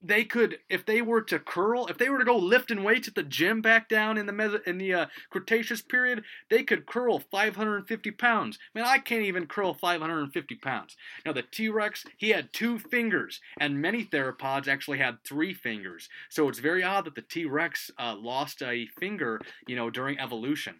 they 0.00 0.24
could, 0.24 0.58
if 0.68 0.86
they 0.86 1.02
were 1.02 1.22
to 1.22 1.38
curl, 1.38 1.86
if 1.88 1.98
they 1.98 2.08
were 2.08 2.18
to 2.18 2.24
go 2.24 2.36
lifting 2.36 2.84
weights 2.84 3.08
at 3.08 3.14
the 3.14 3.22
gym 3.22 3.60
back 3.60 3.88
down 3.88 4.16
in 4.16 4.26
the 4.26 4.32
Meso- 4.32 4.64
in 4.64 4.78
the 4.78 4.94
uh, 4.94 5.06
Cretaceous 5.30 5.82
period, 5.82 6.22
they 6.50 6.62
could 6.62 6.86
curl 6.86 7.18
550 7.18 8.10
pounds. 8.12 8.58
Man, 8.74 8.84
I 8.84 8.98
can't 8.98 9.24
even 9.24 9.46
curl 9.46 9.74
550 9.74 10.54
pounds. 10.56 10.96
Now 11.26 11.32
the 11.32 11.42
T-Rex, 11.42 12.04
he 12.16 12.30
had 12.30 12.52
two 12.52 12.78
fingers, 12.78 13.40
and 13.58 13.82
many 13.82 14.04
theropods 14.04 14.68
actually 14.68 14.98
had 14.98 15.24
three 15.24 15.52
fingers. 15.52 16.08
So 16.28 16.48
it's 16.48 16.60
very 16.60 16.84
odd 16.84 17.06
that 17.06 17.16
the 17.16 17.22
T-Rex 17.22 17.90
uh, 17.98 18.14
lost 18.16 18.62
a 18.62 18.86
finger, 19.00 19.40
you 19.66 19.74
know, 19.74 19.90
during 19.90 20.18
evolution. 20.18 20.76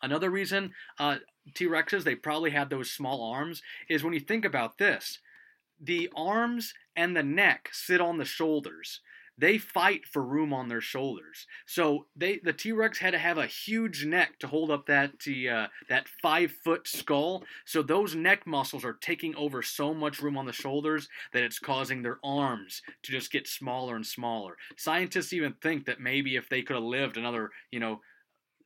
Another 0.00 0.30
reason 0.30 0.72
uh, 0.98 1.16
T-Rexes 1.54 2.04
they 2.04 2.14
probably 2.14 2.52
had 2.52 2.70
those 2.70 2.90
small 2.90 3.30
arms 3.30 3.60
is 3.90 4.02
when 4.02 4.14
you 4.14 4.20
think 4.20 4.46
about 4.46 4.78
this, 4.78 5.18
the 5.78 6.10
arms 6.16 6.72
and 6.96 7.16
the 7.16 7.22
neck 7.22 7.70
sit 7.72 8.00
on 8.00 8.18
the 8.18 8.24
shoulders. 8.24 9.00
They 9.36 9.58
fight 9.58 10.06
for 10.06 10.22
room 10.22 10.52
on 10.52 10.68
their 10.68 10.80
shoulders. 10.80 11.48
So 11.66 12.06
they 12.14 12.38
the 12.38 12.52
T-Rex 12.52 12.98
had 12.98 13.10
to 13.12 13.18
have 13.18 13.36
a 13.36 13.48
huge 13.48 14.04
neck 14.04 14.38
to 14.38 14.46
hold 14.46 14.70
up 14.70 14.86
that 14.86 15.10
uh, 15.26 15.66
that 15.88 16.06
five 16.22 16.52
foot 16.52 16.86
skull. 16.86 17.42
So 17.64 17.82
those 17.82 18.14
neck 18.14 18.46
muscles 18.46 18.84
are 18.84 18.92
taking 18.92 19.34
over 19.34 19.60
so 19.60 19.92
much 19.92 20.22
room 20.22 20.38
on 20.38 20.46
the 20.46 20.52
shoulders 20.52 21.08
that 21.32 21.42
it's 21.42 21.58
causing 21.58 22.02
their 22.02 22.20
arms 22.22 22.80
to 23.02 23.10
just 23.10 23.32
get 23.32 23.48
smaller 23.48 23.96
and 23.96 24.06
smaller. 24.06 24.56
Scientists 24.76 25.32
even 25.32 25.54
think 25.54 25.86
that 25.86 26.00
maybe 26.00 26.36
if 26.36 26.48
they 26.48 26.62
could 26.62 26.76
have 26.76 26.84
lived 26.84 27.16
another, 27.16 27.50
you 27.72 27.80
know, 27.80 28.00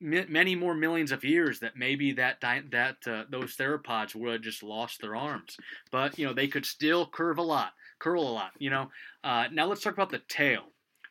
many 0.00 0.54
more 0.54 0.74
millions 0.74 1.12
of 1.12 1.24
years, 1.24 1.60
that 1.60 1.76
maybe 1.76 2.12
that 2.12 2.40
that 2.40 2.96
uh, 3.06 3.24
those 3.30 3.56
theropods 3.56 4.14
would 4.14 4.32
have 4.32 4.42
just 4.42 4.62
lost 4.62 5.00
their 5.00 5.16
arms. 5.16 5.56
But 5.90 6.18
you 6.18 6.26
know, 6.26 6.32
they 6.32 6.48
could 6.48 6.66
still 6.66 7.06
curve 7.06 7.38
a 7.38 7.42
lot, 7.42 7.72
curl 7.98 8.22
a 8.22 8.30
lot. 8.30 8.52
You 8.58 8.70
know. 8.70 8.90
Uh, 9.24 9.44
now 9.52 9.66
let's 9.66 9.82
talk 9.82 9.94
about 9.94 10.10
the 10.10 10.22
tail. 10.28 10.64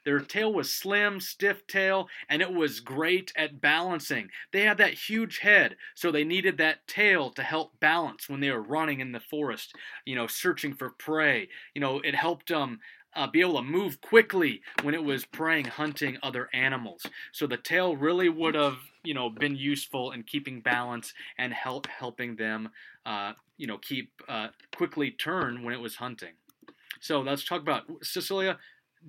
Their 0.07 0.21
tail 0.21 0.53
was 0.53 0.73
slim, 0.73 1.19
stiff 1.19 1.67
tail, 1.67 2.07
and 2.29 2.41
it 2.41 2.53
was 2.53 2.79
great 2.79 3.33
at 3.35 3.59
balancing. 3.59 4.29
They 4.53 4.61
had 4.61 4.77
that 4.77 4.93
huge 4.93 5.39
head, 5.39 5.75
so 5.95 6.11
they 6.11 6.23
needed 6.23 6.57
that 6.57 6.87
tail 6.87 7.29
to 7.31 7.43
help 7.43 7.77
balance 7.81 8.29
when 8.29 8.39
they 8.39 8.49
were 8.49 8.61
running 8.61 9.01
in 9.01 9.11
the 9.11 9.19
forest, 9.19 9.75
you 10.05 10.15
know, 10.15 10.25
searching 10.25 10.73
for 10.73 10.91
prey. 10.91 11.49
You 11.75 11.81
know, 11.81 11.99
it 11.99 12.15
helped 12.15 12.47
them 12.47 12.79
uh, 13.17 13.27
be 13.27 13.41
able 13.41 13.55
to 13.55 13.63
move 13.63 13.99
quickly 13.99 14.61
when 14.81 14.93
it 14.93 15.03
was 15.03 15.25
preying, 15.25 15.65
hunting 15.65 16.17
other 16.23 16.47
animals. 16.53 17.05
So 17.33 17.45
the 17.45 17.57
tail 17.57 17.97
really 17.97 18.29
would 18.29 18.55
have, 18.55 18.77
you 19.03 19.13
know, 19.13 19.29
been 19.29 19.57
useful 19.57 20.13
in 20.13 20.23
keeping 20.23 20.61
balance 20.61 21.13
and 21.37 21.51
help 21.51 21.85
helping 21.87 22.37
them, 22.37 22.69
uh, 23.05 23.33
you 23.57 23.67
know, 23.67 23.77
keep 23.77 24.13
uh, 24.29 24.49
quickly 24.73 25.11
turn 25.11 25.63
when 25.63 25.73
it 25.73 25.81
was 25.81 25.95
hunting. 25.95 26.35
So 27.01 27.21
let's 27.21 27.43
talk 27.43 27.61
about 27.61 27.83
Cecilia. 28.01 28.57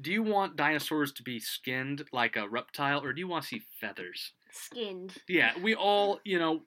Do 0.00 0.12
you 0.12 0.22
want 0.22 0.56
dinosaurs 0.56 1.12
to 1.12 1.22
be 1.22 1.40
skinned 1.40 2.04
like 2.12 2.36
a 2.36 2.48
reptile, 2.48 3.02
or 3.02 3.12
do 3.12 3.20
you 3.20 3.28
want 3.28 3.42
to 3.44 3.48
see 3.48 3.62
feathers? 3.80 4.32
Skinned. 4.50 5.14
Yeah, 5.28 5.52
we 5.62 5.74
all, 5.74 6.20
you 6.24 6.38
know, 6.38 6.62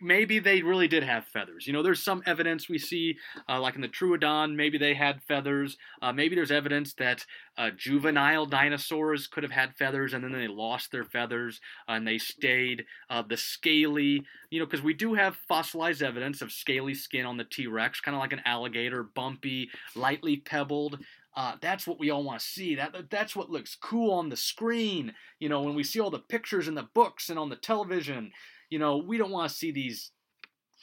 maybe 0.00 0.38
they 0.38 0.62
really 0.62 0.88
did 0.88 1.02
have 1.02 1.26
feathers. 1.26 1.66
You 1.66 1.72
know, 1.72 1.82
there's 1.82 2.02
some 2.02 2.22
evidence 2.26 2.68
we 2.68 2.78
see, 2.78 3.16
uh, 3.48 3.60
like 3.60 3.74
in 3.74 3.80
the 3.80 3.88
Troodon, 3.88 4.54
maybe 4.54 4.78
they 4.78 4.94
had 4.94 5.22
feathers. 5.22 5.76
Uh, 6.02 6.12
maybe 6.12 6.34
there's 6.34 6.50
evidence 6.50 6.92
that 6.94 7.24
uh, 7.56 7.70
juvenile 7.76 8.46
dinosaurs 8.46 9.26
could 9.26 9.42
have 9.42 9.52
had 9.52 9.74
feathers 9.76 10.12
and 10.12 10.22
then 10.22 10.32
they 10.32 10.48
lost 10.48 10.92
their 10.92 11.04
feathers 11.04 11.60
and 11.88 12.06
they 12.06 12.18
stayed. 12.18 12.84
Uh, 13.08 13.22
the 13.22 13.36
scaly, 13.36 14.24
you 14.50 14.60
know, 14.60 14.66
because 14.66 14.82
we 14.82 14.94
do 14.94 15.14
have 15.14 15.36
fossilized 15.48 16.02
evidence 16.02 16.42
of 16.42 16.52
scaly 16.52 16.94
skin 16.94 17.24
on 17.24 17.36
the 17.36 17.44
T 17.44 17.66
Rex, 17.66 18.00
kind 18.00 18.14
of 18.14 18.20
like 18.20 18.32
an 18.32 18.42
alligator, 18.44 19.02
bumpy, 19.02 19.70
lightly 19.94 20.36
pebbled. 20.36 20.98
Uh, 21.36 21.56
that's 21.60 21.86
what 21.86 21.98
we 21.98 22.10
all 22.10 22.22
want 22.22 22.38
to 22.38 22.46
see. 22.46 22.76
That 22.76 23.10
that's 23.10 23.34
what 23.34 23.50
looks 23.50 23.76
cool 23.80 24.12
on 24.12 24.28
the 24.28 24.36
screen. 24.36 25.14
You 25.40 25.48
know, 25.48 25.62
when 25.62 25.74
we 25.74 25.82
see 25.82 25.98
all 25.98 26.10
the 26.10 26.18
pictures 26.18 26.68
in 26.68 26.74
the 26.74 26.88
books 26.94 27.28
and 27.28 27.38
on 27.38 27.48
the 27.48 27.56
television. 27.56 28.30
You 28.70 28.78
know, 28.78 28.98
we 28.98 29.18
don't 29.18 29.30
want 29.30 29.50
to 29.50 29.56
see 29.56 29.70
these 29.70 30.10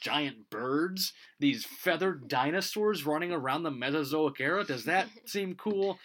giant 0.00 0.50
birds, 0.50 1.12
these 1.38 1.64
feathered 1.64 2.28
dinosaurs 2.28 3.06
running 3.06 3.32
around 3.32 3.62
the 3.62 3.70
Mesozoic 3.70 4.40
era. 4.40 4.64
Does 4.64 4.84
that 4.84 5.08
seem 5.26 5.54
cool? 5.54 5.98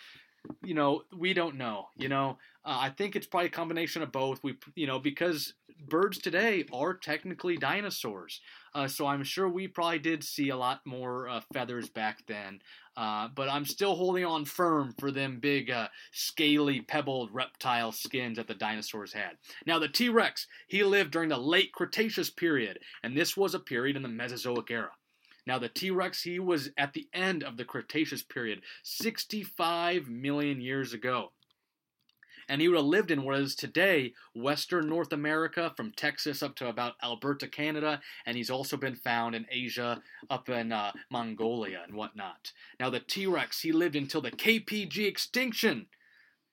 You 0.64 0.76
know, 0.76 1.04
we 1.16 1.34
don't 1.34 1.56
know. 1.56 1.88
You 1.98 2.10
know, 2.10 2.38
uh, 2.64 2.78
I 2.80 2.90
think 2.90 3.16
it's 3.16 3.28
probably 3.28 3.48
a 3.48 3.52
combination 3.52 4.02
of 4.02 4.12
both. 4.12 4.42
We, 4.44 4.58
you 4.76 4.88
know, 4.88 5.00
because 5.00 5.54
birds 5.88 6.18
today 6.18 6.66
are 6.72 6.94
technically 6.94 7.58
dinosaurs, 7.58 8.42
uh, 8.74 8.88
so 8.88 9.08
I'm 9.08 9.24
sure 9.24 9.48
we 9.50 9.68
probably 9.68 10.00
did 10.00 10.24
see 10.24 10.50
a 10.50 10.58
lot 10.58 10.82
more 10.86 11.28
uh, 11.28 11.42
feathers 11.54 11.90
back 11.90 12.26
then. 12.28 12.60
Uh, 12.96 13.28
but 13.36 13.48
I'm 13.48 13.66
still 13.66 13.96
holding 13.96 14.26
on 14.26 14.44
firm 14.46 14.96
for 15.00 15.12
them 15.12 15.40
big, 15.40 15.70
uh, 15.70 15.88
scaly, 16.12 16.82
pebbled 16.82 17.30
reptile 17.32 17.92
skins 17.92 18.38
that 18.38 18.48
the 18.48 18.56
dinosaurs 18.56 19.14
had. 19.14 19.38
Now, 19.68 19.78
the 19.78 19.88
T 19.88 20.10
Rex, 20.10 20.48
he 20.68 20.84
lived 20.84 21.12
during 21.12 21.30
the 21.30 21.38
late 21.38 21.72
Cretaceous 21.74 22.32
period, 22.32 22.80
and 23.04 23.16
this 23.16 23.38
was 23.38 23.54
a 23.54 23.60
period 23.60 23.96
in 23.96 24.02
the 24.02 24.10
Mesozoic 24.10 24.72
era. 24.72 24.92
Now, 25.46 25.60
the 25.60 25.70
T 25.70 25.92
Rex, 25.92 26.24
he 26.24 26.40
was 26.40 26.72
at 26.78 26.94
the 26.94 27.08
end 27.14 27.44
of 27.44 27.56
the 27.56 27.66
Cretaceous 27.66 28.24
period, 28.24 28.62
65 28.84 30.08
million 30.10 30.60
years 30.60 30.94
ago. 30.94 31.32
And 32.50 32.62
he 32.62 32.68
would 32.68 32.78
have 32.78 32.86
lived 32.86 33.12
in 33.12 33.24
what 33.24 33.40
is 33.40 33.56
today 33.56 34.14
Western 34.34 34.88
North 34.88 35.12
America, 35.12 35.74
from 35.76 35.92
Texas 35.92 36.42
up 36.42 36.56
to 36.56 36.70
about 36.70 36.96
Alberta, 37.04 37.48
Canada, 37.48 38.02
and 38.26 38.38
he's 38.38 38.50
also 38.50 38.78
been 38.78 38.96
found 38.96 39.36
in 39.36 39.46
Asia, 39.52 40.02
up 40.30 40.50
in 40.50 40.72
uh, 40.72 40.92
Mongolia 41.10 41.82
and 41.86 41.96
whatnot. 41.96 42.52
Now, 42.80 42.90
the 42.90 43.00
T 43.00 43.26
Rex, 43.28 43.62
he 43.62 43.72
lived 43.72 43.96
until 43.96 44.22
the 44.22 44.32
KPG 44.32 45.06
extinction, 45.08 45.88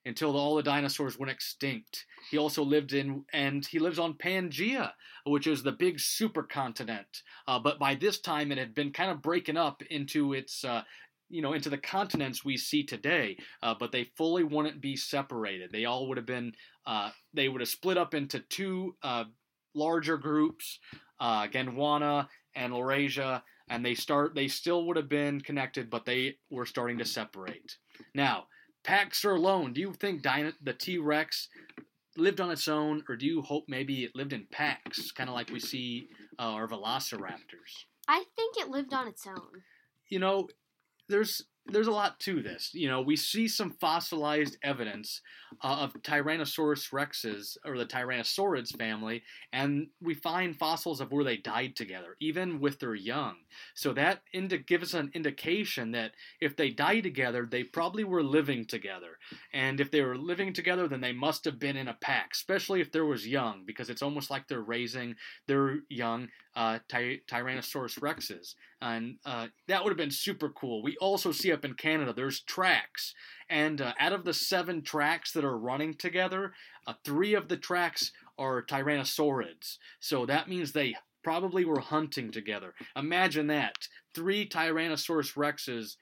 until 0.07 0.37
all 0.37 0.57
the 0.57 0.63
dinosaurs 0.63 1.19
went 1.19 1.31
extinct. 1.31 2.05
He 2.31 2.39
also 2.39 2.63
lived 2.63 2.93
in, 2.93 3.25
and 3.33 3.65
he 3.65 3.79
lives 3.79 3.99
on 3.99 4.15
Pangea, 4.15 4.93
which 5.25 5.47
is 5.47 5.63
the 5.63 5.73
big 5.73 5.99
supercontinent. 5.99 7.23
Uh, 7.47 7.59
but 7.59 7.79
by 7.79 7.95
this 7.95 8.19
time, 8.19 8.53
it 8.53 8.59
had 8.59 8.75
been 8.75 8.93
kind 8.93 9.11
of 9.11 9.23
breaking 9.23 9.57
up 9.57 9.83
into 9.91 10.35
its. 10.35 10.65
Uh, 10.65 10.83
you 11.29 11.43
know, 11.43 11.53
into 11.53 11.71
the 11.71 11.79
continents 11.79 12.45
we 12.45 12.57
see 12.57 12.85
today, 12.85 13.37
uh, 13.63 13.75
but 13.79 13.93
they 13.93 14.05
fully 14.17 14.45
wouldn't 14.45 14.81
be 14.81 14.97
separated. 14.97 15.73
They 15.73 15.85
all 15.85 16.09
would 16.09 16.17
have 16.17 16.27
been, 16.27 16.53
uh, 16.87 17.11
they 17.33 17.49
would 17.49 17.61
have 17.61 17.69
split 17.69 17.99
up 17.99 18.15
into 18.15 18.41
two 18.41 18.95
uh, 19.03 19.25
larger 19.75 20.17
groups, 20.17 20.79
uh, 21.21 21.47
Gondwana 21.47 22.29
and 22.55 22.73
Laurasia, 22.73 23.43
and 23.69 23.85
they 23.85 23.95
start, 23.95 24.35
they 24.35 24.49
still 24.49 24.87
would 24.87 24.97
have 24.97 25.09
been 25.09 25.41
connected, 25.41 25.91
but 25.91 26.05
they 26.05 26.37
were 26.51 26.67
starting 26.67 26.99
to 26.99 27.05
separate. 27.05 27.79
Now, 28.15 28.45
packs 28.85 29.25
or 29.25 29.33
alone, 29.33 29.73
do 29.73 29.81
you 29.81 29.93
think 29.95 30.23
Dino- 30.23 30.53
the 30.63 30.75
T 30.75 30.99
Rex 30.99 31.49
lived 32.17 32.41
on 32.41 32.51
its 32.51 32.69
own, 32.69 33.03
or 33.09 33.17
do 33.17 33.27
you 33.27 33.43
hope 33.43 33.65
maybe 33.67 34.05
it 34.05 34.15
lived 34.15 34.33
in 34.33 34.47
packs, 34.53 35.11
kind 35.11 35.29
of 35.29 35.35
like 35.35 35.51
we 35.51 35.59
see 35.59 36.09
uh, 36.39 36.43
our 36.43 36.69
velociraptors? 36.69 37.87
I 38.07 38.25
think 38.37 38.57
it 38.59 38.69
lived 38.69 38.93
on 38.93 39.09
its 39.09 39.27
own. 39.27 39.63
You 40.11 40.19
know, 40.19 40.49
there's 41.09 41.43
there's 41.67 41.87
a 41.87 41.93
lot 41.93 42.21
to 42.21 42.43
this. 42.43 42.71
You 42.75 42.89
know, 42.89 43.01
we 43.01 43.17
see 43.17 43.49
some 43.49 43.71
fossilized 43.71 44.59
evidence 44.63 45.23
uh, 45.63 45.79
of 45.81 45.95
Tyrannosaurus 46.03 46.91
rexes 46.91 47.57
or 47.65 47.79
the 47.79 47.87
Tyrannosaurids 47.87 48.77
family, 48.77 49.23
and 49.53 49.87
we 50.03 50.15
find 50.15 50.57
fossils 50.57 51.01
of 51.01 51.11
where 51.11 51.25
they 51.25 51.39
died 51.39 51.75
together, 51.75 52.17
even 52.21 52.61
with 52.61 52.81
their 52.81 52.95
young. 52.95 53.37
So 53.75 53.95
that 53.95 54.21
indi- 54.33 54.59
gives 54.59 54.95
us 54.95 55.01
an 55.01 55.11
indication 55.15 55.93
that 55.93 56.13
if 56.41 56.55
they 56.55 56.69
died 56.69 57.05
together, 57.05 57.49
they 57.51 57.63
probably 57.65 58.05
were 58.05 58.23
living 58.23 58.67
together. 58.67 59.19
And 59.53 59.81
if 59.81 59.91
they 59.91 60.03
were 60.03 60.19
living 60.19 60.53
together, 60.53 60.87
then 60.87 61.01
they 61.01 61.13
must 61.13 61.47
have 61.47 61.59
been 61.59 61.77
in 61.77 61.89
a 61.89 61.95
pack, 61.95 62.31
especially 62.33 62.83
if 62.83 62.93
there 62.93 63.07
was 63.07 63.27
young, 63.27 63.63
because 63.65 63.89
it's 63.89 64.03
almost 64.03 64.31
like 64.31 64.49
they're 64.49 64.61
raising 64.61 65.15
their 65.47 65.79
young 65.89 66.29
uh, 66.57 66.79
ty- 66.89 67.21
Tyrannosaurus 67.29 67.99
rexes. 68.01 68.55
And 68.81 69.17
uh, 69.25 69.49
that 69.69 69.83
would 69.83 69.91
have 69.91 69.97
been 69.99 70.11
super 70.11 70.51
cool. 70.51 70.83
We 70.83 70.97
also 70.99 71.33
see 71.33 71.53
up 71.53 71.65
in 71.65 71.75
Canada, 71.75 72.13
there's 72.15 72.41
tracks. 72.41 73.15
And 73.49 73.81
uh, 73.81 73.95
out 73.99 74.13
of 74.13 74.25
the 74.25 74.35
seven 74.35 74.83
tracks 74.83 75.33
that 75.33 75.45
are 75.45 75.59
running 75.59 75.95
together, 75.95 76.53
uh, 76.87 76.95
three 77.05 77.35
of 77.35 77.49
the 77.49 77.57
tracks 77.57 78.13
are 78.39 78.63
Tyrannosaurids. 78.63 79.79
So 80.01 80.27
that 80.27 80.49
means 80.49 80.73
they 80.73 80.95
probably 81.23 81.65
were 81.65 81.81
hunting 81.81 82.31
together. 82.31 82.75
Imagine 82.97 83.47
that. 83.49 83.89
Three 84.15 84.49
Tyrannosaurus 84.49 85.35
rexes 85.35 85.97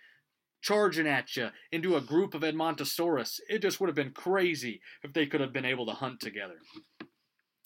charging 0.60 1.06
at 1.06 1.36
you 1.36 1.48
into 1.70 1.96
a 1.96 2.00
group 2.00 2.34
of 2.34 2.42
Edmontosaurus. 2.42 3.40
It 3.48 3.62
just 3.62 3.80
would 3.80 3.88
have 3.88 3.96
been 3.96 4.12
crazy 4.12 4.80
if 5.02 5.12
they 5.12 5.26
could 5.26 5.40
have 5.40 5.52
been 5.52 5.64
able 5.64 5.86
to 5.86 5.92
hunt 5.92 6.20
together. 6.20 6.58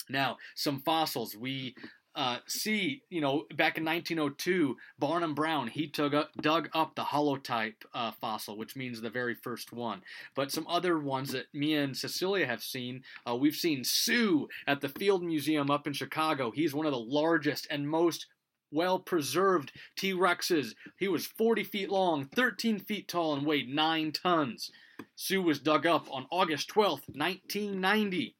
Now, 0.09 0.37
some 0.55 0.79
fossils. 0.81 1.35
We 1.35 1.75
uh, 2.17 2.39
see, 2.47 3.03
you 3.11 3.21
know, 3.21 3.45
back 3.55 3.77
in 3.77 3.85
1902, 3.85 4.75
Barnum 4.97 5.35
Brown 5.35 5.67
he 5.67 5.91
up, 5.99 6.31
dug 6.41 6.67
up 6.73 6.95
the 6.95 7.03
holotype 7.03 7.85
uh, 7.93 8.11
fossil, 8.11 8.57
which 8.57 8.75
means 8.75 8.99
the 8.99 9.11
very 9.11 9.35
first 9.35 9.71
one. 9.71 10.01
But 10.35 10.51
some 10.51 10.65
other 10.67 10.97
ones 10.97 11.31
that 11.33 11.53
me 11.53 11.75
and 11.75 11.95
Cecilia 11.95 12.47
have 12.47 12.63
seen, 12.63 13.03
uh, 13.29 13.35
we've 13.35 13.55
seen 13.55 13.83
Sue 13.83 14.49
at 14.65 14.81
the 14.81 14.89
Field 14.89 15.23
Museum 15.23 15.69
up 15.69 15.85
in 15.85 15.93
Chicago. 15.93 16.49
He's 16.49 16.73
one 16.73 16.87
of 16.87 16.91
the 16.91 16.97
largest 16.97 17.67
and 17.69 17.87
most 17.87 18.25
well 18.71 18.97
preserved 18.97 19.71
T 19.95 20.11
Rexes. 20.11 20.73
He 20.97 21.07
was 21.07 21.27
40 21.27 21.63
feet 21.65 21.91
long, 21.91 22.25
13 22.25 22.79
feet 22.79 23.07
tall, 23.07 23.35
and 23.35 23.45
weighed 23.45 23.69
9 23.69 24.11
tons. 24.11 24.71
Sue 25.15 25.43
was 25.43 25.59
dug 25.59 25.85
up 25.85 26.07
on 26.11 26.25
August 26.31 26.67
12th, 26.69 27.07
1990, 27.13 28.35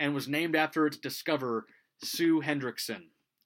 and 0.00 0.12
was 0.12 0.26
named 0.26 0.56
after 0.56 0.86
its 0.86 0.96
discoverer, 0.96 1.66
Sue 2.02 2.40
Hendrickson. 2.40 3.02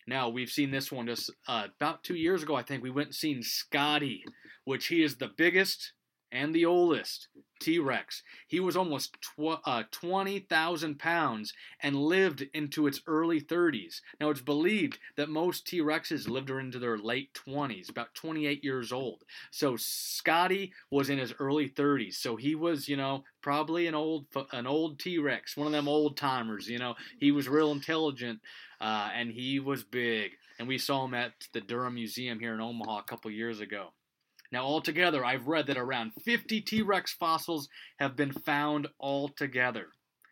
Now, 0.07 0.29
we've 0.29 0.51
seen 0.51 0.71
this 0.71 0.93
one 0.93 1.07
just 1.07 1.31
uh, 1.49 1.67
about 1.77 2.05
two 2.05 2.15
years 2.15 2.43
ago, 2.43 2.55
I 2.55 2.63
think. 2.63 2.83
We 2.83 2.91
went 2.91 3.09
and 3.09 3.15
seen 3.15 3.43
Scotty, 3.43 4.25
which 4.65 4.87
he 4.87 5.03
is 5.03 5.17
the 5.17 5.31
biggest 5.37 5.93
and 6.31 6.55
the 6.55 6.65
oldest 6.65 7.29
T 7.61 7.79
Rex. 7.79 8.23
He 8.47 8.61
was 8.61 8.77
almost 8.77 9.17
tw- 9.21 9.61
uh, 9.65 9.85
20,000 9.91 10.99
pounds 10.99 11.53
and 11.81 11.97
lived 11.97 12.47
into 12.55 12.87
its 12.87 13.01
early 13.07 13.41
30s. 13.41 14.01
Now, 14.21 14.31
it's 14.31 14.41
believed 14.41 14.99
that 15.17 15.29
most 15.29 15.67
T 15.67 15.81
Rexes 15.81 16.29
lived 16.29 16.51
into 16.51 16.79
their 16.79 16.99
late 16.99 17.33
20s, 17.35 17.89
about 17.89 18.15
28 18.15 18.63
years 18.63 18.93
old. 18.93 19.25
So, 19.51 19.77
Scotty 19.77 20.73
was 20.91 21.11
in 21.11 21.19
his 21.19 21.35
early 21.39 21.69
30s. 21.69 22.15
So, 22.15 22.37
he 22.37 22.55
was, 22.55 22.89
you 22.89 22.97
know, 22.97 23.25
probably 23.43 23.87
an 23.87 23.95
old 23.95 24.27
an 24.53 24.67
old 24.67 24.99
T 24.99 25.19
Rex, 25.19 25.57
one 25.57 25.67
of 25.67 25.73
them 25.73 25.89
old 25.89 26.17
timers. 26.17 26.69
You 26.69 26.79
know, 26.79 26.95
he 27.19 27.31
was 27.33 27.49
real 27.49 27.73
intelligent 27.73 28.41
uh, 28.81 29.11
and 29.15 29.31
he 29.31 29.61
was 29.61 29.85
big. 29.85 30.33
And 30.59 30.69
we 30.69 30.79
saw 30.79 31.05
him 31.05 31.15
at 31.15 31.33
the 31.53 31.61
Durham 31.61 31.95
Museum 31.95 32.39
here 32.39 32.55
in 32.55 32.61
Omaha 32.61 32.99
a 32.99 33.03
couple 33.05 33.31
years 33.31 33.61
ago. 33.61 33.93
Now, 34.53 34.65
altogether, 34.65 35.25
I've 35.25 35.47
read 35.47 35.67
that 35.67 35.77
around 35.77 36.13
50 36.25 36.61
T 36.61 36.83
Rex 36.83 37.13
fossils 37.13 37.69
have 37.99 38.17
been 38.17 38.33
found 38.33 38.89
altogether. 39.01 39.89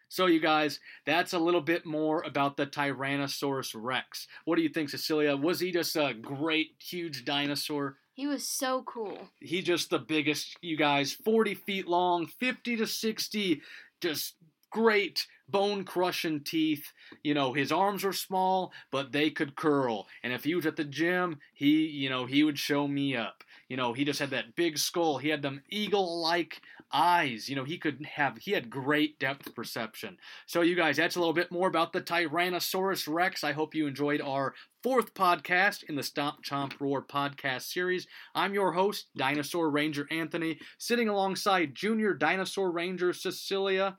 So, 0.08 0.26
you 0.26 0.40
guys, 0.40 0.78
that's 1.06 1.32
a 1.32 1.38
little 1.38 1.60
bit 1.60 1.84
more 1.84 2.22
about 2.22 2.56
the 2.56 2.66
Tyrannosaurus 2.66 3.72
Rex. 3.74 4.28
What 4.44 4.56
do 4.56 4.62
you 4.62 4.68
think, 4.68 4.90
Cecilia? 4.90 5.36
Was 5.36 5.60
he 5.60 5.72
just 5.72 5.96
a 5.96 6.14
great, 6.14 6.76
huge 6.78 7.24
dinosaur? 7.24 7.96
He 8.12 8.28
was 8.28 8.46
so 8.46 8.84
cool. 8.86 9.30
He 9.40 9.60
just 9.60 9.90
the 9.90 9.98
biggest, 9.98 10.56
you 10.60 10.76
guys, 10.76 11.12
40 11.12 11.54
feet 11.54 11.88
long, 11.88 12.26
50 12.26 12.76
to 12.76 12.86
60, 12.86 13.60
just 14.00 14.36
great 14.74 15.28
bone 15.48 15.84
crushing 15.84 16.40
teeth. 16.40 16.92
You 17.22 17.32
know, 17.32 17.52
his 17.52 17.70
arms 17.70 18.02
were 18.02 18.12
small, 18.12 18.72
but 18.90 19.12
they 19.12 19.30
could 19.30 19.54
curl. 19.54 20.08
And 20.24 20.32
if 20.32 20.42
he 20.42 20.56
was 20.56 20.66
at 20.66 20.74
the 20.74 20.84
gym, 20.84 21.38
he, 21.54 21.86
you 21.86 22.10
know, 22.10 22.26
he 22.26 22.42
would 22.42 22.58
show 22.58 22.88
me 22.88 23.16
up. 23.16 23.44
You 23.68 23.76
know, 23.76 23.92
he 23.92 24.04
just 24.04 24.18
had 24.18 24.30
that 24.30 24.56
big 24.56 24.76
skull. 24.76 25.18
He 25.18 25.28
had 25.28 25.42
them 25.42 25.62
eagle 25.70 26.20
like 26.20 26.60
eyes. 26.92 27.48
You 27.48 27.54
know, 27.54 27.62
he 27.64 27.78
could 27.78 28.04
have, 28.04 28.36
he 28.36 28.50
had 28.50 28.68
great 28.68 29.18
depth 29.20 29.54
perception. 29.54 30.16
So, 30.46 30.62
you 30.62 30.74
guys, 30.74 30.96
that's 30.96 31.14
a 31.14 31.20
little 31.20 31.32
bit 31.32 31.52
more 31.52 31.68
about 31.68 31.92
the 31.92 32.02
Tyrannosaurus 32.02 33.06
Rex. 33.06 33.44
I 33.44 33.52
hope 33.52 33.76
you 33.76 33.86
enjoyed 33.86 34.20
our 34.20 34.54
fourth 34.82 35.14
podcast 35.14 35.84
in 35.84 35.94
the 35.94 36.02
Stomp 36.02 36.44
Chomp 36.44 36.80
Roar 36.80 37.02
podcast 37.02 37.62
series. 37.62 38.08
I'm 38.34 38.54
your 38.54 38.72
host, 38.72 39.06
Dinosaur 39.16 39.70
Ranger 39.70 40.08
Anthony, 40.10 40.58
sitting 40.78 41.08
alongside 41.08 41.74
Junior 41.76 42.12
Dinosaur 42.12 42.72
Ranger 42.72 43.12
Cecilia. 43.12 43.96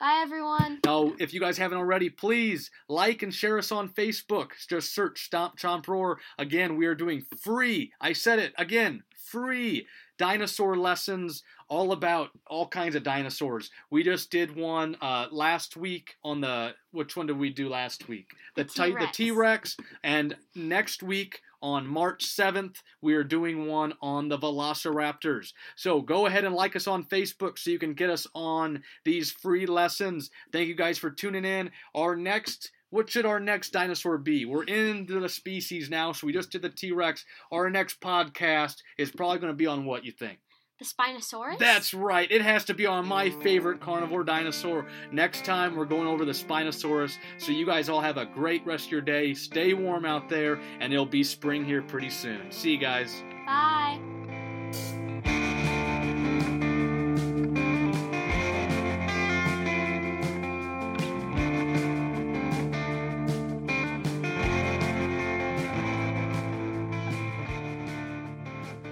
Bye, 0.00 0.20
everyone. 0.22 0.78
Now, 0.84 1.12
if 1.18 1.34
you 1.34 1.40
guys 1.40 1.58
haven't 1.58 1.78
already, 1.78 2.08
please 2.08 2.70
like 2.88 3.24
and 3.24 3.34
share 3.34 3.58
us 3.58 3.72
on 3.72 3.88
Facebook. 3.88 4.50
Just 4.68 4.94
search 4.94 5.24
Stomp 5.24 5.58
Chomp 5.58 5.88
Roar. 5.88 6.20
Again, 6.38 6.76
we 6.76 6.86
are 6.86 6.94
doing 6.94 7.24
free, 7.42 7.92
I 8.00 8.12
said 8.12 8.38
it 8.38 8.52
again, 8.56 9.02
free 9.16 9.88
dinosaur 10.16 10.76
lessons 10.76 11.42
all 11.68 11.92
about 11.92 12.30
all 12.46 12.68
kinds 12.68 12.94
of 12.94 13.02
dinosaurs. 13.02 13.70
We 13.90 14.04
just 14.04 14.30
did 14.30 14.54
one 14.54 14.96
uh, 15.00 15.26
last 15.32 15.76
week 15.76 16.14
on 16.22 16.40
the, 16.40 16.74
which 16.92 17.16
one 17.16 17.26
did 17.26 17.38
we 17.38 17.50
do 17.50 17.68
last 17.68 18.08
week? 18.08 18.30
The 18.56 18.64
T-Rex. 18.64 19.04
the 19.04 19.12
T-Rex. 19.12 19.76
And 20.02 20.36
next 20.54 21.02
week, 21.02 21.40
on 21.62 21.86
March 21.86 22.24
7th, 22.24 22.76
we 23.00 23.14
are 23.14 23.24
doing 23.24 23.66
one 23.66 23.94
on 24.00 24.28
the 24.28 24.38
Velociraptors. 24.38 25.52
So 25.76 26.00
go 26.00 26.26
ahead 26.26 26.44
and 26.44 26.54
like 26.54 26.76
us 26.76 26.86
on 26.86 27.04
Facebook 27.04 27.58
so 27.58 27.70
you 27.70 27.78
can 27.78 27.94
get 27.94 28.10
us 28.10 28.26
on 28.34 28.82
these 29.04 29.30
free 29.30 29.66
lessons. 29.66 30.30
Thank 30.52 30.68
you 30.68 30.74
guys 30.74 30.98
for 30.98 31.10
tuning 31.10 31.44
in. 31.44 31.70
Our 31.94 32.16
next 32.16 32.70
what 32.90 33.10
should 33.10 33.26
our 33.26 33.38
next 33.38 33.70
dinosaur 33.70 34.16
be? 34.16 34.46
We're 34.46 34.64
into 34.64 35.20
the 35.20 35.28
species 35.28 35.90
now, 35.90 36.12
so 36.12 36.26
we 36.26 36.32
just 36.32 36.50
did 36.50 36.62
the 36.62 36.70
T 36.70 36.90
Rex. 36.90 37.26
Our 37.52 37.68
next 37.68 38.00
podcast 38.00 38.76
is 38.96 39.10
probably 39.10 39.38
going 39.38 39.52
to 39.52 39.56
be 39.56 39.66
on 39.66 39.84
what 39.84 40.04
you 40.04 40.12
think? 40.12 40.38
The 40.78 40.84
Spinosaurus? 40.84 41.58
That's 41.58 41.92
right. 41.92 42.30
It 42.30 42.40
has 42.40 42.64
to 42.66 42.74
be 42.74 42.86
on 42.86 43.06
my 43.06 43.30
favorite 43.30 43.80
carnivore 43.80 44.22
dinosaur. 44.22 44.86
Next 45.10 45.44
time, 45.44 45.74
we're 45.74 45.86
going 45.86 46.06
over 46.06 46.24
the 46.24 46.32
Spinosaurus. 46.32 47.16
So, 47.38 47.50
you 47.50 47.66
guys 47.66 47.88
all 47.88 48.00
have 48.00 48.16
a 48.16 48.26
great 48.26 48.64
rest 48.64 48.86
of 48.86 48.92
your 48.92 49.00
day. 49.00 49.34
Stay 49.34 49.74
warm 49.74 50.04
out 50.04 50.28
there, 50.28 50.60
and 50.80 50.92
it'll 50.92 51.04
be 51.04 51.24
spring 51.24 51.64
here 51.64 51.82
pretty 51.82 52.10
soon. 52.10 52.52
See 52.52 52.70
you 52.72 52.78
guys. 52.78 53.22
Bye. 53.44 54.17